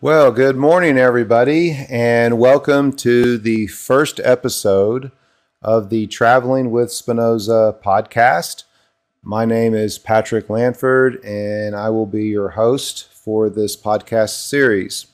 [0.00, 5.10] Well, good morning, everybody, and welcome to the first episode
[5.62, 8.64] of the Traveling with Spinoza podcast.
[9.22, 15.06] My name is Patrick Lanford, and I will be your host for this podcast series.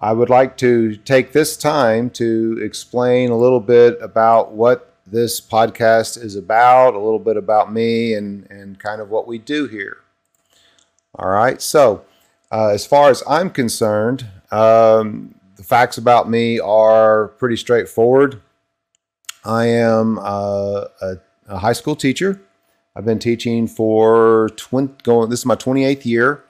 [0.00, 5.40] I would like to take this time to explain a little bit about what this
[5.40, 9.66] podcast is about, a little bit about me, and, and kind of what we do
[9.66, 9.98] here.
[11.16, 12.04] All right, so
[12.52, 18.40] uh, as far as I'm concerned, um, the facts about me are pretty straightforward.
[19.44, 21.16] I am uh, a,
[21.48, 22.40] a, high school teacher.
[22.94, 25.30] I've been teaching for 20, going.
[25.30, 26.44] This is my 28th year,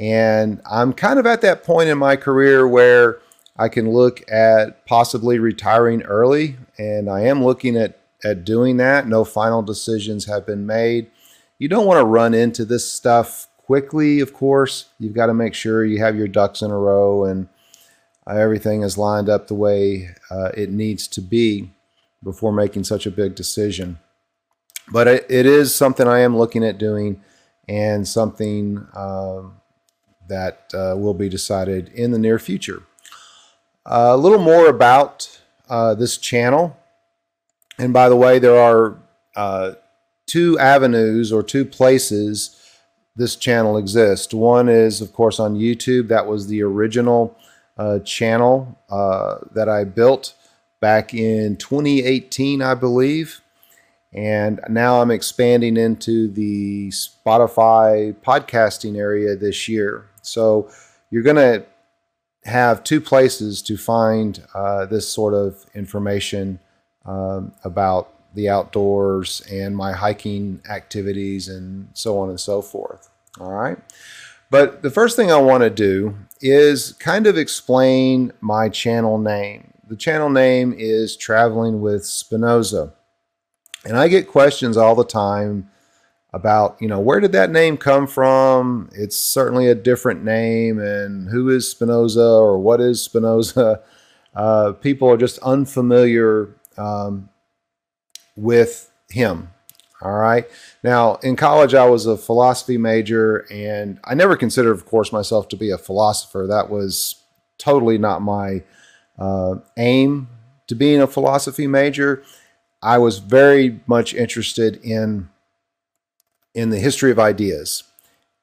[0.00, 3.20] and I'm kind of at that point in my career where
[3.58, 9.06] I can look at possibly retiring early, and I am looking at at doing that.
[9.06, 11.10] No final decisions have been made.
[11.58, 14.86] You don't want to run into this stuff quickly, of course.
[14.98, 17.48] You've got to make sure you have your ducks in a row and
[18.26, 21.70] uh, everything is lined up the way uh, it needs to be
[22.22, 23.98] before making such a big decision.
[24.92, 27.22] But it, it is something I am looking at doing
[27.68, 29.60] and something um,
[30.30, 32.82] that uh, will be decided in the near future.
[33.84, 36.76] a little more about uh, this channel.
[37.78, 38.96] And by the way, there are
[39.36, 39.72] uh,
[40.26, 42.56] two avenues or two places
[43.16, 44.32] this channel exists.
[44.32, 46.08] One is, of course, on YouTube.
[46.08, 47.36] That was the original
[47.76, 50.34] uh, channel uh, that I built
[50.80, 53.40] back in 2018, I believe.
[54.12, 60.09] And now I'm expanding into the Spotify podcasting area this year.
[60.22, 60.70] So
[61.10, 61.64] you're going to
[62.44, 66.58] have two places to find uh, this sort of information
[67.04, 73.10] um, about the outdoors and my hiking activities and so on and so forth.
[73.40, 73.78] All right.
[74.50, 79.72] But the first thing I want to do is kind of explain my channel name.
[79.88, 82.92] The channel name is Traveling with Spinoza.
[83.84, 85.69] And I get questions all the time
[86.32, 88.88] about, you know, where did that name come from?
[88.92, 90.78] It's certainly a different name.
[90.78, 93.82] And who is Spinoza or what is Spinoza?
[94.32, 97.28] Uh, people are just unfamiliar um,
[98.36, 99.50] with him.
[100.02, 100.48] All right.
[100.84, 105.48] Now, in college, I was a philosophy major, and I never considered, of course, myself
[105.48, 106.46] to be a philosopher.
[106.46, 107.16] That was
[107.58, 108.62] totally not my
[109.18, 110.28] uh, aim
[110.68, 112.22] to being a philosophy major.
[112.82, 115.28] I was very much interested in
[116.54, 117.84] in the history of ideas,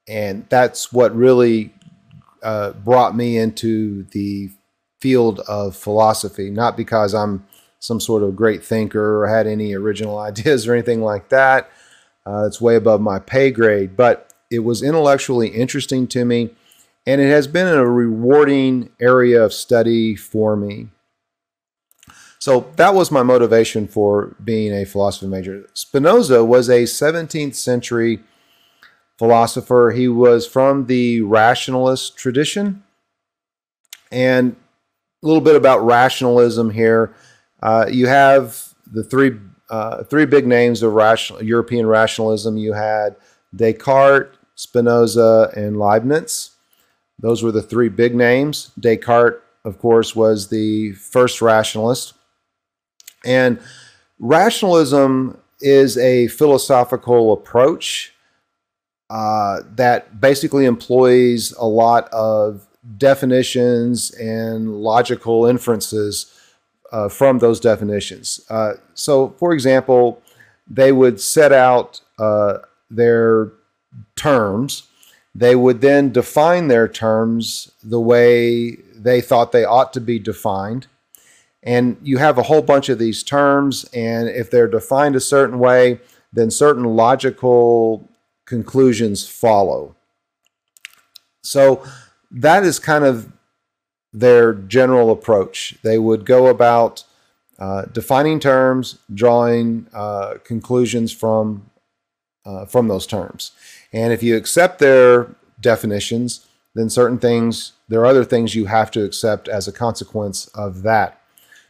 [0.08, 1.74] and that's what really
[2.44, 4.50] uh, brought me into the
[5.00, 6.50] field of philosophy.
[6.50, 7.46] Not because I'm
[7.80, 11.70] some sort of great thinker or had any original ideas or anything like that.
[12.26, 16.50] Uh, it's way above my pay grade, but it was intellectually interesting to me,
[17.06, 20.90] and it has been a rewarding area of study for me.
[22.48, 25.68] So that was my motivation for being a philosophy major.
[25.74, 28.24] Spinoza was a 17th century
[29.18, 29.92] philosopher.
[29.94, 32.84] He was from the rationalist tradition.
[34.14, 34.56] And
[35.22, 37.14] a little bit about rationalism here.
[37.62, 39.38] Uh, you have the three
[39.70, 42.56] uh, three big names of rational, European rationalism.
[42.56, 43.18] You had
[43.54, 46.52] Descartes, Spinoza, and Leibniz.
[47.20, 48.72] Those were the three big names.
[48.80, 52.14] Descartes, of course, was the first rationalist.
[53.26, 53.60] And
[54.20, 58.14] rationalism is a philosophical approach
[59.10, 62.68] uh, that basically employs a lot of
[62.98, 66.34] definitions and logical inferences
[66.92, 68.46] uh, from those definitions.
[68.50, 70.22] Uh, so, for example,
[70.70, 73.52] they would set out uh, their
[74.16, 74.88] terms.
[75.36, 80.88] They would then define their terms the way they thought they ought to be defined.
[81.68, 85.60] And you have a whole bunch of these terms, and if they're defined a certain
[85.60, 86.00] way,
[86.32, 88.10] then certain logical
[88.46, 89.94] conclusions follow.
[91.44, 91.84] So
[92.32, 93.34] that is kind of
[94.14, 95.78] their general approach.
[95.84, 97.04] They would go about
[97.60, 101.70] uh, defining terms, drawing uh, conclusions from
[102.46, 103.52] uh, from those terms.
[103.92, 108.90] And if you accept their definitions, then certain things, there are other things you have
[108.92, 111.22] to accept as a consequence of that.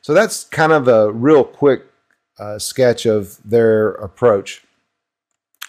[0.07, 1.83] So that's kind of a real quick
[2.39, 4.63] uh, sketch of their approach.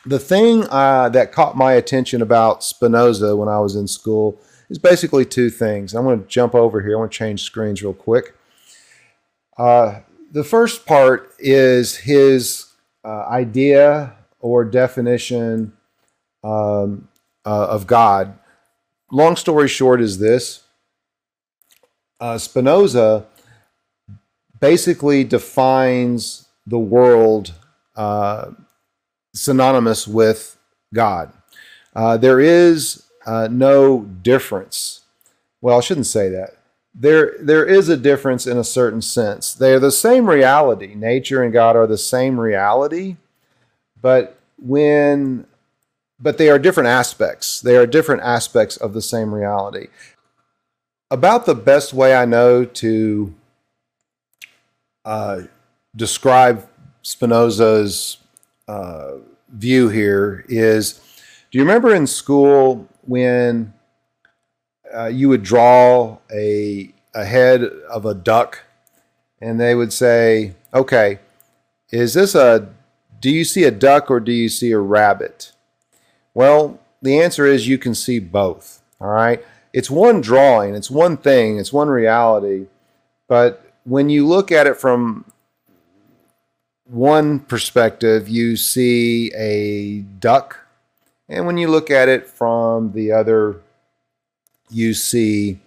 [0.07, 4.41] The thing uh, that caught my attention about Spinoza when I was in school
[4.71, 5.93] is basically two things.
[5.93, 6.95] I'm going to jump over here.
[6.95, 8.37] I want to change screens real quick.
[9.59, 12.67] Uh, the first part is his
[13.05, 15.73] uh, idea or definition
[16.45, 17.09] um,
[17.45, 18.39] uh, of God.
[19.11, 20.63] Long story short is this
[22.21, 23.27] uh, Spinoza
[24.61, 27.55] basically defines the world
[27.97, 28.51] uh,
[29.35, 30.57] synonymous with
[30.93, 31.33] God.
[31.95, 35.03] Uh, there is uh, no difference.
[35.61, 36.57] Well, I shouldn't say that.
[36.95, 39.55] There, there is a difference in a certain sense.
[39.55, 40.95] They are the same reality.
[40.95, 43.17] Nature and God are the same reality,
[44.01, 45.47] but when,
[46.19, 47.61] but they are different aspects.
[47.61, 49.89] They are different aspects of the same reality.
[51.11, 53.35] About the best way I know to
[55.09, 55.41] uh,
[55.97, 56.69] describe
[57.03, 58.19] Spinoza's
[58.69, 59.13] uh,
[59.49, 61.01] view here is
[61.51, 63.73] do you remember in school when
[64.95, 68.65] uh, you would draw a, a head of a duck
[69.41, 71.21] and they would say, okay,
[71.91, 72.69] is this a,
[73.19, 75.53] do you see a duck or do you see a rabbit?
[76.35, 78.83] Well, the answer is you can see both.
[79.01, 79.43] All right.
[79.73, 82.67] It's one drawing, it's one thing, it's one reality.
[83.27, 85.25] But when you look at it from
[86.85, 90.67] one perspective, you see a duck.
[91.29, 93.61] And when you look at it from the other,
[94.71, 95.61] you see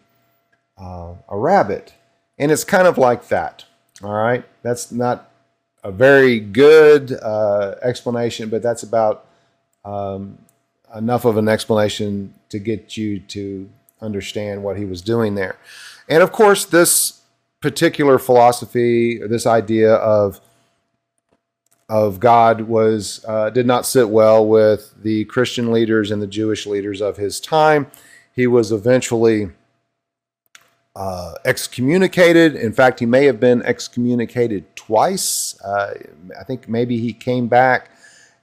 [0.77, 1.93] uh, a rabbit.
[2.37, 3.65] And it's kind of like that.
[4.03, 4.43] All right.
[4.63, 5.31] That's not
[5.83, 9.25] a very good uh, explanation, but that's about
[9.83, 10.37] um,
[10.95, 13.69] enough of an explanation to get you to
[13.99, 15.57] understand what he was doing there.
[16.09, 17.20] And of course, this
[17.61, 20.41] particular philosophy, this idea of
[21.87, 26.65] of God was uh, did not sit well with the Christian leaders and the Jewish
[26.65, 27.91] leaders of his time.
[28.33, 29.49] He was eventually
[30.95, 32.55] uh, excommunicated.
[32.55, 35.59] In fact, he may have been excommunicated twice.
[35.61, 35.95] Uh,
[36.39, 37.91] I think maybe he came back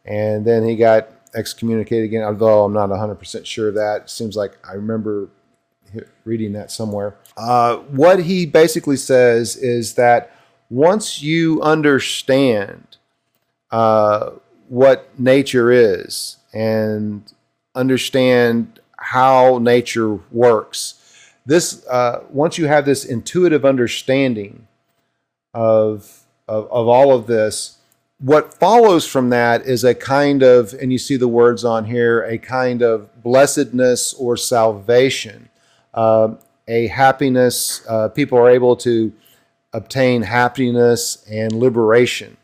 [0.05, 4.03] and then he got excommunicated again, although I'm not 100% sure of that.
[4.03, 5.31] It seems like I remember
[6.25, 7.17] reading that somewhere.
[7.38, 10.35] Uh, what he basically says is that
[10.70, 12.96] once you understand
[13.70, 14.31] uh,
[14.69, 17.32] what nature is and
[17.75, 20.94] understand how nature works.
[21.46, 24.67] This uh, once you have this intuitive understanding
[25.55, 27.79] of, of of all of this,
[28.19, 32.23] what follows from that is a kind of, and you see the words on here,
[32.25, 35.49] a kind of blessedness or salvation,
[35.94, 36.35] uh,
[36.69, 37.82] a happiness.
[37.88, 39.12] Uh, people are able to
[39.73, 42.37] obtain happiness and liberation.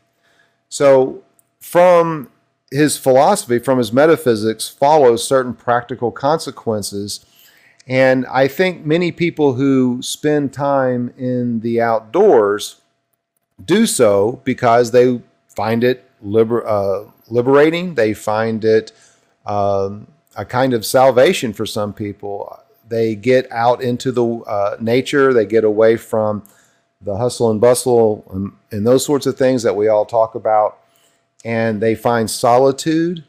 [0.67, 1.23] So,
[1.59, 2.29] from
[2.71, 7.25] his philosophy, from his metaphysics, follows certain practical consequences.
[7.87, 12.81] And I think many people who spend time in the outdoors
[13.63, 17.95] do so because they find it liber- uh, liberating.
[17.95, 18.91] They find it
[19.45, 22.59] um, a kind of salvation for some people.
[22.87, 26.43] They get out into the uh, nature, they get away from
[27.01, 30.79] the hustle and bustle and, and those sorts of things that we all talk about.
[31.43, 33.23] And they find solitude.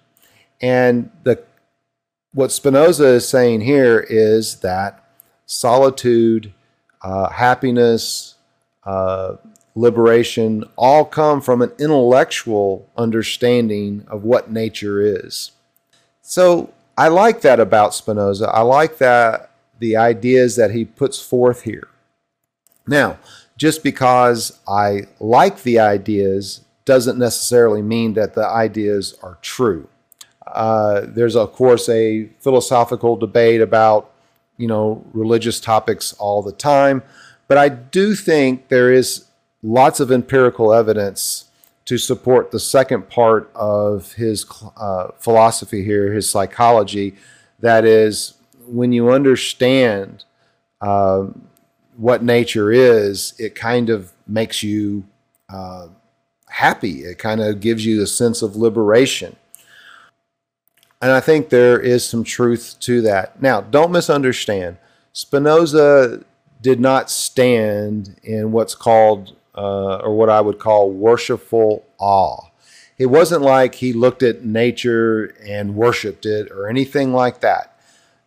[0.60, 1.42] And the
[2.32, 5.02] what Spinoza is saying here is that
[5.46, 6.52] solitude,
[7.02, 8.34] uh, happiness,
[8.84, 9.36] uh,
[9.74, 15.52] liberation all come from an intellectual understanding of what nature is.
[16.22, 18.48] So I like that about Spinoza.
[18.48, 21.88] I like that the ideas that he puts forth here.
[22.86, 23.18] Now,
[23.56, 29.88] just because I like the ideas doesn't necessarily mean that the ideas are true.
[30.46, 34.12] Uh, there's, of course, a philosophical debate about,
[34.56, 37.02] you know, religious topics all the time.
[37.48, 39.26] But I do think there is
[39.62, 41.46] lots of empirical evidence
[41.86, 44.44] to support the second part of his
[44.76, 47.16] uh, philosophy here, his psychology.
[47.60, 48.34] That is,
[48.66, 50.24] when you understand
[50.80, 51.48] um,
[51.96, 55.04] what nature is, it kind of makes you
[55.48, 55.88] uh,
[56.48, 57.04] happy.
[57.04, 59.36] It kind of gives you a sense of liberation.
[61.00, 63.40] And I think there is some truth to that.
[63.40, 64.78] Now, don't misunderstand.
[65.12, 66.24] Spinoza
[66.60, 72.48] did not stand in what's called, uh, or what I would call, worshipful awe.
[72.98, 77.75] It wasn't like he looked at nature and worshiped it or anything like that.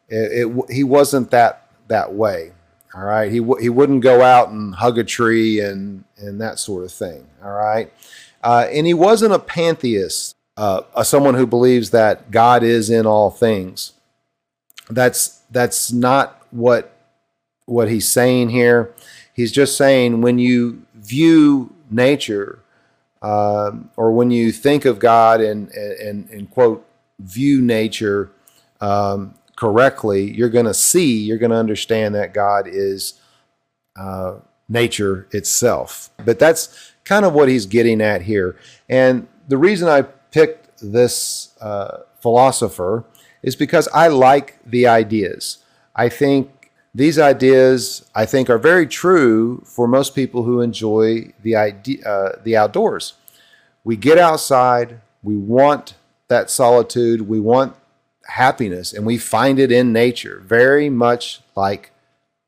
[0.10, 2.52] It, it, he wasn't that that way.
[2.96, 6.60] All right, he w- he wouldn't go out and hug a tree and and that
[6.60, 7.28] sort of thing.
[7.44, 7.92] All right,
[8.44, 13.30] uh, and he wasn't a pantheist, uh, someone who believes that God is in all
[13.30, 13.94] things.
[14.90, 16.92] That's that's not what
[17.66, 18.94] what he's saying here.
[19.34, 22.60] He's just saying when you view nature
[23.22, 26.86] um, or when you think of God and, and, and quote,
[27.20, 28.32] view nature
[28.82, 33.20] um, correctly, you're going to see, you're going to understand that God is
[34.00, 34.36] uh,
[34.70, 36.10] nature itself.
[36.24, 38.56] But that's kind of what he's getting at here.
[38.88, 43.04] And the reason I picked this uh, philosopher
[43.44, 45.58] is because I like the ideas.
[45.94, 51.58] I think these ideas, I think, are very true for most people who enjoy the
[51.58, 53.16] idea, uh, the outdoors.
[53.84, 55.96] We get outside, we want
[56.30, 57.76] that solitude, we want
[58.30, 61.92] happiness, and we find it in nature, very much like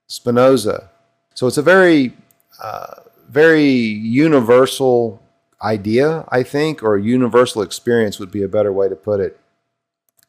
[0.07, 0.89] Spinoza.
[1.33, 2.13] So it's a very,
[2.61, 2.95] uh,
[3.29, 5.21] very universal
[5.61, 9.39] idea, I think, or universal experience would be a better way to put it.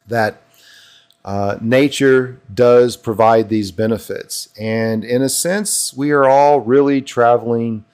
[0.07, 0.41] That
[1.25, 4.49] uh, nature does provide these benefits.
[4.59, 7.85] And in a sense, we are all really traveling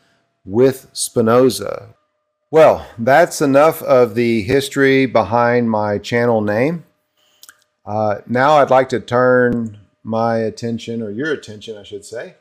[0.46, 1.90] with Spinoza.
[2.52, 6.86] Well, that's enough of the history behind my channel name.
[7.90, 12.36] Uh, now I'd like to turn my attention, or your attention, I should say,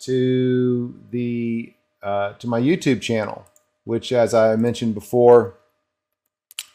[0.00, 1.72] to the
[2.02, 3.46] uh, to my YouTube channel,
[3.84, 5.54] which, as I mentioned before,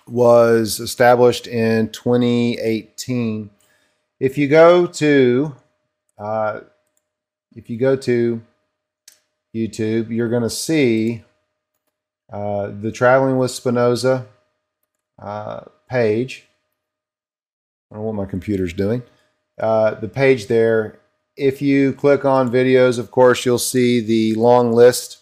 [0.07, 3.49] was established in 2018.
[4.21, 5.55] If you go to
[6.17, 6.61] uh,
[7.57, 8.41] if you go to
[9.53, 11.25] YouTube, you're going to see
[12.31, 14.27] uh, the Traveling with Spinoza
[15.19, 16.46] uh, page.
[17.89, 19.03] I don't know what my computer's doing.
[19.59, 20.99] Uh, the page there.
[21.35, 25.19] If you click on videos, of course, you'll see the long list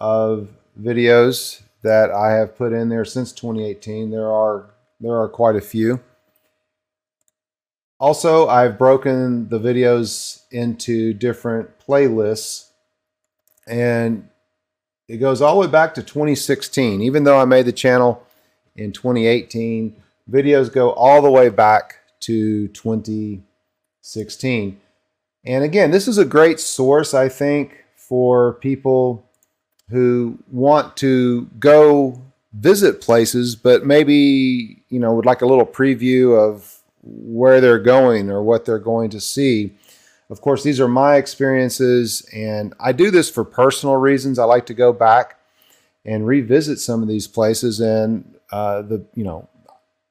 [0.00, 0.48] of
[0.80, 4.10] videos that I have put in there since 2018.
[4.10, 6.00] There are there are quite a few.
[8.00, 12.68] Also, I've broken the videos into different playlists
[13.66, 14.28] and
[15.08, 17.00] it goes all the way back to 2016.
[17.00, 18.22] Even though I made the channel
[18.76, 19.96] in 2018,
[20.30, 24.80] videos go all the way back to 2016.
[25.46, 29.28] And again, this is a great source, I think, for people
[29.90, 32.22] who want to go
[32.54, 38.30] visit places, but maybe, you know, would like a little preview of where they're going
[38.30, 39.74] or what they're going to see.
[40.30, 44.38] Of course, these are my experiences, and I do this for personal reasons.
[44.38, 45.38] I like to go back
[46.04, 49.48] and revisit some of these places and uh, the, you know,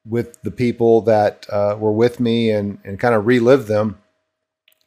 [0.06, 3.98] with the people that uh, were with me and, and kind of relive them.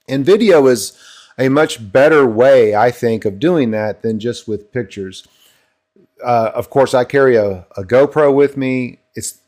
[0.07, 0.97] And video is
[1.37, 5.27] a much better way, I think, of doing that than just with pictures.
[6.23, 8.99] Uh, of course, I carry a, a GoPro with me.
[9.15, 9.39] It's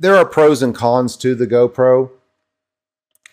[0.00, 2.10] there are pros and cons to the GoPro,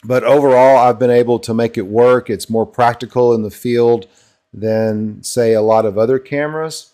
[0.04, 2.30] but overall, I've been able to make it work.
[2.30, 4.08] It's more practical in the field
[4.54, 6.92] than, say, a lot of other cameras.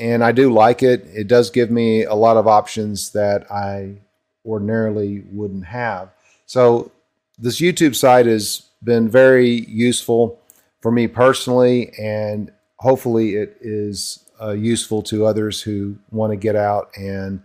[0.00, 1.06] And I do like it.
[1.14, 3.96] It does give me a lot of options that I
[4.44, 6.10] ordinarily wouldn't have.
[6.46, 6.90] So,
[7.38, 10.40] this YouTube site has been very useful
[10.80, 16.56] for me personally, and hopefully, it is uh, useful to others who want to get
[16.56, 17.42] out and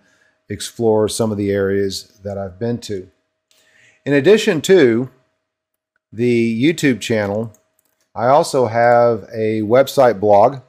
[0.49, 3.09] explore some of the areas that I've been to.
[4.05, 5.09] In addition to
[6.13, 7.51] the YouTube channel,
[8.13, 10.61] I also have a website blog.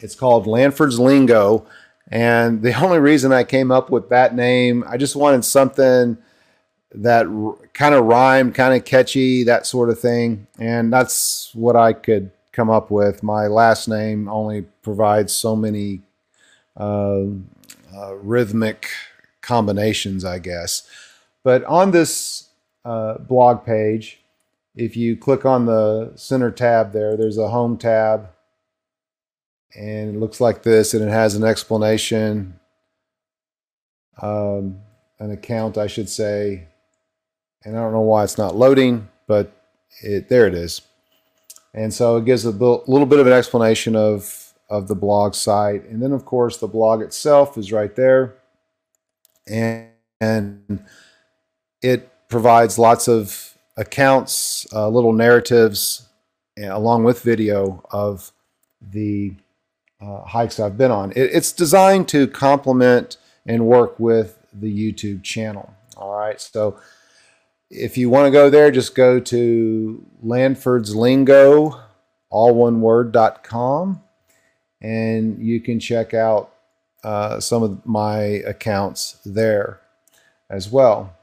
[0.00, 1.66] It's called Lanford's Lingo.
[2.08, 6.18] And the only reason I came up with that name, I just wanted something
[6.92, 10.46] that r- kind of rhymed, kind of catchy, that sort of thing.
[10.58, 13.22] And that's what I could come up with.
[13.22, 16.00] My last name only provides so many
[16.76, 17.26] uh,
[17.94, 18.88] uh, rhythmic
[19.40, 20.88] combinations, I guess.
[21.42, 22.48] But on this
[22.84, 24.20] uh, blog page,
[24.74, 28.30] if you click on the center tab there, there's a home tab.
[29.76, 32.58] And it looks like this, and it has an explanation,
[34.20, 34.80] um,
[35.18, 36.66] an account, I should say,
[37.64, 39.52] and I don't know why it's not loading, but
[40.02, 40.80] it there it is.
[41.72, 45.84] And so it gives a little bit of an explanation of, of the blog site.
[45.84, 48.34] And then, of course, the blog itself is right there.
[49.46, 50.84] And, and
[51.80, 56.08] it provides lots of accounts, uh, little narratives,
[56.58, 58.32] along with video of
[58.80, 59.34] the
[60.00, 61.12] uh, hikes I've been on.
[61.12, 63.16] It, it's designed to complement
[63.46, 65.74] and work with the YouTube channel.
[65.96, 66.40] All right.
[66.40, 66.80] So
[67.70, 71.80] if you want to go there, just go to Lanford's Lingo,
[72.30, 74.02] all one word.com,
[74.80, 76.52] and you can check out
[77.04, 79.80] uh, some of my accounts there
[80.48, 81.16] as well.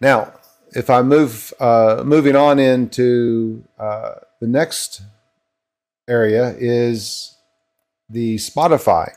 [0.00, 0.32] Now,
[0.74, 5.02] if I move uh, moving on into uh, the next
[6.08, 7.36] area is
[8.08, 9.14] the Spotify.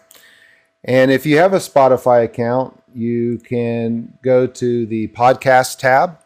[0.83, 6.19] And if you have a Spotify account, you can go to the podcast tab.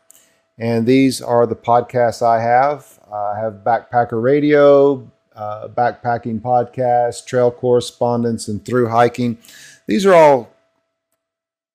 [0.58, 3.00] And these are the podcasts I have.
[3.12, 9.38] I have Backpacker Radio, uh, Backpacking Podcast, Trail Correspondence, and Through Hiking.
[9.88, 10.54] These are all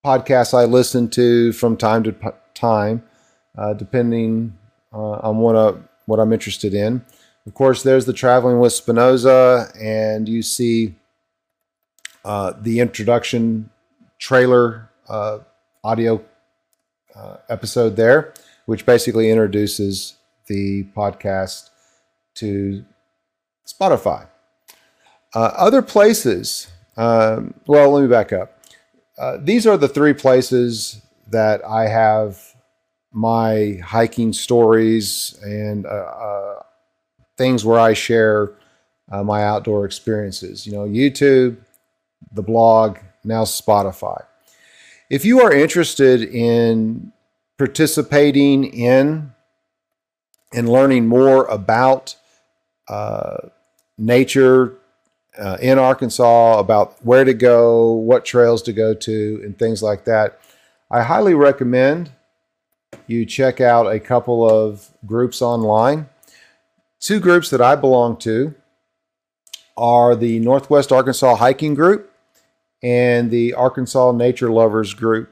[0.04, 3.02] podcasts I listen to from time to p- time,
[3.56, 4.56] uh, depending
[4.92, 5.74] uh, on what, uh,
[6.04, 7.02] what I'm interested in.
[7.46, 10.94] Of course, there's the Traveling with Spinoza, and you see
[12.24, 13.68] uh, the introduction
[14.18, 15.40] trailer uh,
[15.82, 16.24] audio
[17.14, 18.32] uh, episode there,
[18.64, 20.14] which basically introduces
[20.46, 21.68] the podcast
[22.36, 22.84] to
[23.66, 24.26] Spotify.
[25.34, 28.58] Uh, other places, um, well, let me back up.
[29.18, 32.40] Uh, these are the three places that I have
[33.12, 36.54] my hiking stories and uh,
[37.36, 38.52] things where I share
[39.10, 40.66] my outdoor experiences.
[40.66, 41.56] You know, YouTube,
[42.32, 44.24] the blog, now Spotify.
[45.10, 47.12] If you are interested in
[47.58, 49.32] participating in
[50.52, 52.16] and learning more about
[52.88, 53.48] uh,
[53.98, 54.74] nature
[55.38, 60.04] uh, in Arkansas, about where to go, what trails to go to, and things like
[60.04, 60.40] that,
[60.90, 62.10] I highly recommend
[63.06, 66.08] you check out a couple of groups online.
[67.04, 68.54] Two groups that I belong to
[69.76, 72.10] are the Northwest Arkansas Hiking Group
[72.82, 75.30] and the Arkansas Nature Lovers Group.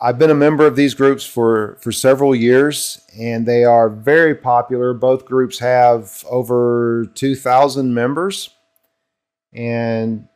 [0.00, 4.34] I've been a member of these groups for, for several years, and they are very
[4.34, 4.92] popular.
[4.92, 8.50] Both groups have over 2,000 members,
[9.52, 10.26] and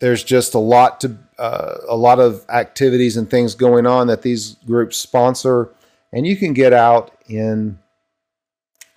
[0.00, 4.22] there's just a lot to uh, a lot of activities and things going on that
[4.22, 5.74] these groups sponsor,
[6.10, 7.78] and you can get out in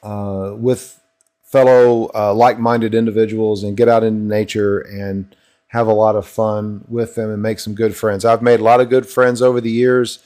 [0.04, 1.00] uh, with
[1.44, 5.36] fellow uh, like-minded individuals and get out into nature and
[5.68, 8.26] have a lot of fun with them and make some good friends.
[8.26, 10.20] I've made a lot of good friends over the years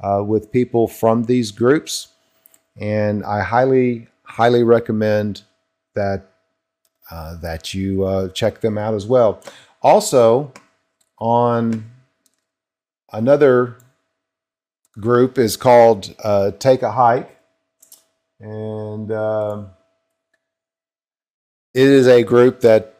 [0.00, 2.08] uh, with people from these groups,
[2.80, 5.42] and I highly, highly recommend
[5.94, 6.30] that
[7.10, 9.40] uh, that you uh, check them out as well.
[9.82, 10.52] Also,
[11.18, 11.84] on
[13.12, 13.76] another
[14.98, 17.35] group is called uh, Take a Hike,
[18.40, 19.70] and um,
[21.74, 22.94] it is a group that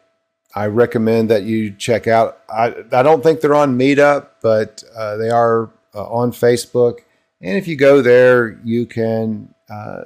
[0.54, 2.38] I recommend that you check out.
[2.48, 7.00] I, I don't think they're on Meetup, but uh, they are uh, on Facebook.
[7.42, 10.04] And if you go there, you can uh,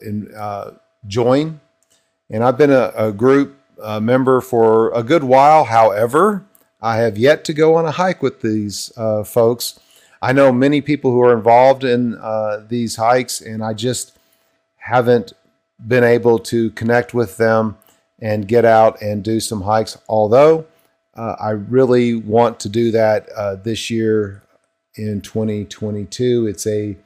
[0.00, 0.72] in, uh,
[1.06, 1.60] join.
[2.30, 5.64] And I've been a, a group uh, member for a good while.
[5.64, 6.46] However,
[6.80, 9.78] I have yet to go on a hike with these uh, folks.
[10.22, 12.18] I know many people who are involved in
[12.68, 14.16] these hikes, and I just
[14.82, 15.32] haven't
[15.86, 17.76] been able to connect with them
[18.20, 19.98] and get out and do some hikes.
[20.08, 20.66] Although
[21.14, 24.42] uh, I really want to do that uh, this year
[24.94, 26.46] in 2022.
[26.46, 26.96] It's a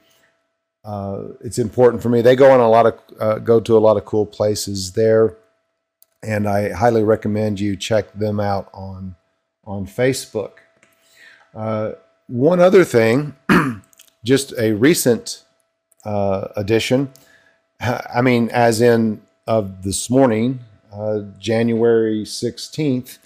[0.85, 2.21] uh, it's important for me.
[2.21, 5.35] They go on a lot of uh, go to a lot of cool places there,
[6.23, 9.15] and I highly recommend you check them out on
[9.65, 10.59] on Facebook.
[11.53, 11.93] Uh,
[12.27, 13.35] one other thing,
[14.23, 15.43] just a recent
[16.05, 17.11] uh, addition.
[17.79, 20.59] I mean, as in of this morning,
[20.93, 23.19] uh, January 16th.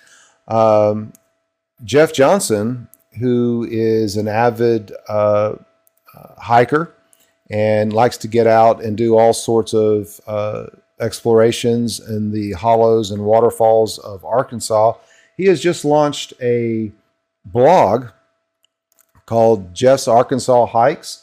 [0.47, 1.13] Um,
[1.83, 2.87] Jeff Johnson,
[3.19, 5.55] who is an avid uh,
[6.15, 6.93] uh, hiker
[7.49, 10.67] and likes to get out and do all sorts of uh,
[10.99, 14.93] explorations in the hollows and waterfalls of Arkansas,
[15.37, 16.91] he has just launched a
[17.45, 18.07] blog
[19.25, 21.20] called Jeff's Arkansas Hikes.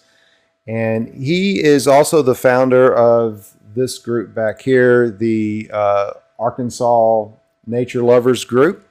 [0.68, 7.28] And he is also the founder of this group back here, the uh, Arkansas
[7.66, 8.86] Nature Lovers Group.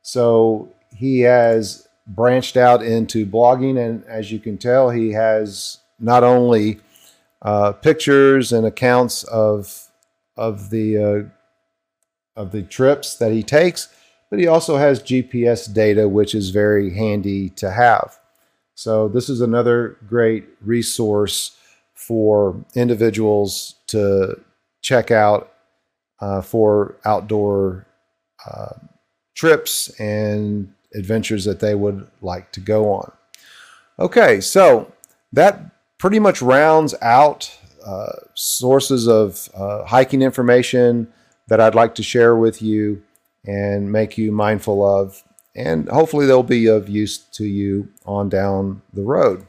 [0.00, 6.24] So he has branched out into blogging, and as you can tell, he has not
[6.24, 6.80] only
[7.42, 9.88] uh, pictures and accounts of
[10.36, 13.88] of the uh, of the trips that he takes,
[14.30, 18.18] but he also has GPS data, which is very handy to have.
[18.74, 21.56] So this is another great resource
[21.94, 24.40] for individuals to
[24.82, 25.52] check out
[26.20, 27.86] uh, for outdoor
[28.46, 28.74] uh,
[29.34, 33.10] trips and adventures that they would like to go on.
[33.98, 34.92] Okay, so
[35.32, 35.60] that
[35.98, 41.12] pretty much rounds out uh, sources of uh, hiking information
[41.48, 43.02] that I'd like to share with you
[43.44, 45.22] and make you mindful of,
[45.54, 49.46] and hopefully they'll be of use to you on down the road.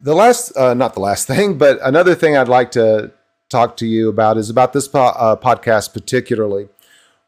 [0.00, 3.12] the last, uh, not the last thing, but another thing I'd like to
[3.48, 6.68] talk to you about is about this po- uh, podcast particularly.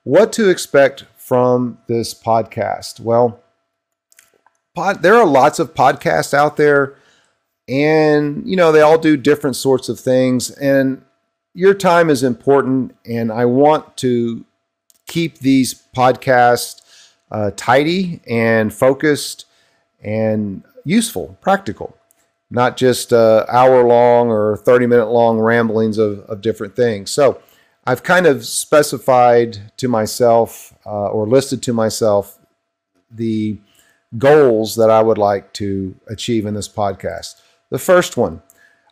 [0.02, 3.00] What to expect from this podcast?
[3.00, 3.40] Well,
[4.74, 6.96] pod, there are lots of podcasts out there,
[7.68, 11.02] and you know they all do different sorts of things, and
[11.54, 14.44] your time is important, and I want to
[15.06, 16.82] keep these podcasts
[17.34, 19.46] uh, tidy and focused
[20.00, 21.98] and useful, practical,
[22.48, 27.10] not just uh, hour long or 30 minute long ramblings of, of different things.
[27.10, 27.42] So
[27.84, 32.38] I've kind of specified to myself uh, or listed to myself
[33.10, 33.58] the
[34.16, 37.34] goals that I would like to achieve in this podcast.
[37.70, 38.42] The first one,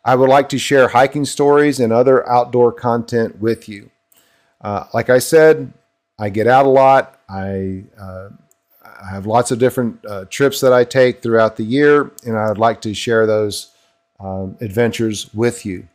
[0.03, 3.89] I would like to share hiking stories and other outdoor content with you.
[4.59, 5.71] Uh, like I said,
[6.19, 7.21] I get out a lot.
[7.33, 8.29] I, uh,
[8.85, 12.47] I have lots of different uh, trips that I take throughout the year, and I
[12.47, 13.71] would like to share those
[14.19, 15.87] um, adventures with you.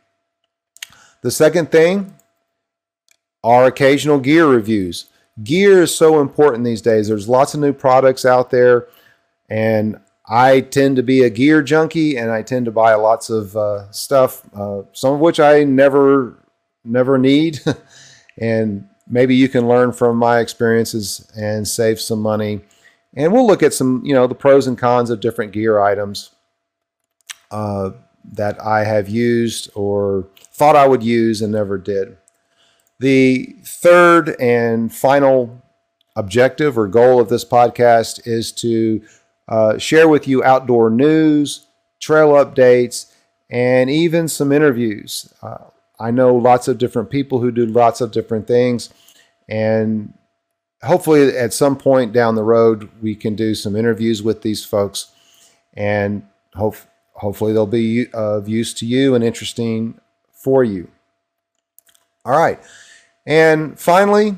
[1.21, 2.13] The second thing
[3.43, 5.05] are occasional gear reviews.
[5.43, 7.07] Gear is so important these days.
[7.07, 8.87] There's lots of new products out there,
[9.49, 13.55] and I tend to be a gear junkie, and I tend to buy lots of
[13.55, 16.35] uh, stuff, uh, some of which I never
[16.83, 17.59] never need,
[18.37, 22.61] and maybe you can learn from my experiences and save some money.
[23.15, 26.31] And we'll look at some, you know, the pros and cons of different gear items
[27.51, 27.91] uh,
[28.33, 32.17] that I have used or thought I would use and never did.
[32.99, 35.61] The third and final
[36.15, 39.01] objective or goal of this podcast is to
[39.47, 41.65] uh, share with you outdoor news,
[41.99, 43.11] trail updates,
[43.49, 45.33] and even some interviews.
[45.41, 45.57] Uh,
[45.99, 48.89] I know lots of different people who do lots of different things.
[49.49, 50.13] And
[50.83, 55.11] hopefully, at some point down the road, we can do some interviews with these folks.
[55.73, 56.75] And hope,
[57.13, 59.99] hopefully, they'll be of use to you and interesting
[60.31, 60.89] for you.
[62.25, 62.59] All right.
[63.25, 64.37] And finally,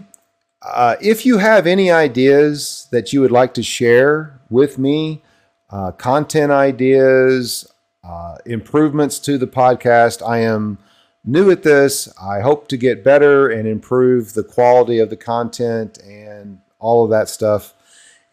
[0.61, 5.23] uh, if you have any ideas that you would like to share with me,
[5.69, 7.71] uh, content ideas,
[8.03, 10.77] uh, improvements to the podcast, I am
[11.23, 12.09] new at this.
[12.21, 17.09] I hope to get better and improve the quality of the content and all of
[17.11, 17.73] that stuff.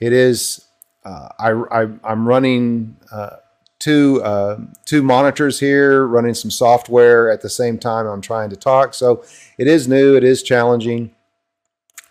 [0.01, 0.67] It is,
[1.05, 3.37] uh, I, I, am running uh,
[3.79, 8.57] two, uh, two monitors here, running some software at the same time I'm trying to
[8.57, 8.95] talk.
[8.95, 9.25] So
[9.59, 11.15] it is new, it is challenging,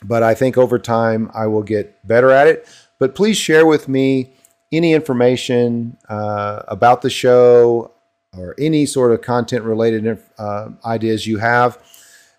[0.03, 2.67] but I think over time I will get better at it.
[2.99, 4.33] But please share with me
[4.71, 7.91] any information uh, about the show,
[8.35, 11.77] or any sort of content related uh, ideas you have,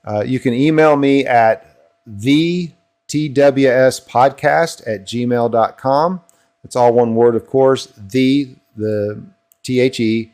[0.04, 2.70] uh, you can email me at the
[3.08, 6.20] TWS podcast at gmail.com.
[6.64, 7.86] It's all one word, of course.
[7.96, 9.22] The, the
[9.62, 10.32] T H E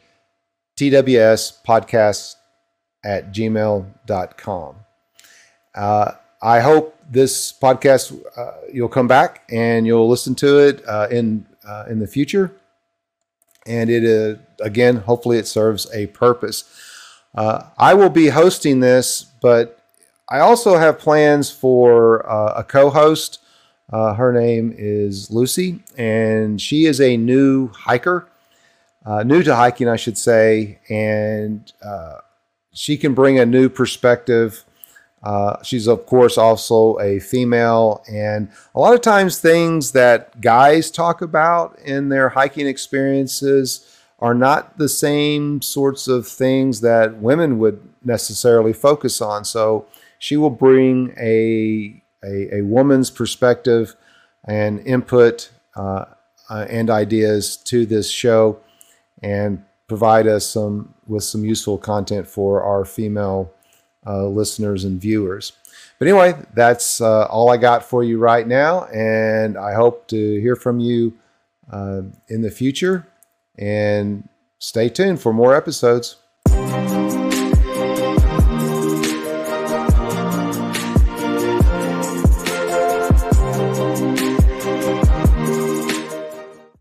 [0.76, 2.36] TWS podcast
[3.04, 4.76] at gmail.com.
[5.74, 6.12] Uh,
[6.42, 11.46] I hope this podcast, uh, you'll come back and you'll listen to it uh, in,
[11.66, 12.54] uh, in the future
[13.66, 16.64] and it again hopefully it serves a purpose.
[17.34, 19.80] Uh, i will be hosting this but
[20.28, 23.40] i also have plans for uh, a co-host.
[23.92, 28.28] Uh, her name is lucy and she is a new hiker
[29.04, 30.78] uh, new to hiking i should say.
[30.88, 32.18] And uh,
[32.72, 34.64] she can bring a new perspective
[35.24, 38.04] uh, she's, of course, also a female.
[38.06, 44.34] And a lot of times, things that guys talk about in their hiking experiences are
[44.34, 49.44] not the same sorts of things that women would necessarily focus on.
[49.46, 49.86] So
[50.18, 53.96] she will bring a, a, a woman's perspective
[54.46, 56.04] and input uh,
[56.50, 58.60] uh, and ideas to this show
[59.22, 63.52] and provide us some with some useful content for our female
[64.06, 65.52] uh, listeners and viewers.
[65.98, 70.40] But anyway, that's uh, all I got for you right now, and I hope to
[70.40, 71.14] hear from you
[71.70, 73.06] uh, in the future.
[73.56, 76.16] And stay tuned for more episodes.